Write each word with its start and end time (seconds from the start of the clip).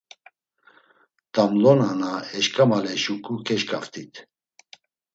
T̆amlona 1.33 1.91
na 2.01 2.11
eşǩemaley 2.37 2.97
şuǩu 3.03 3.33
keşǩaft̆it. 3.45 4.13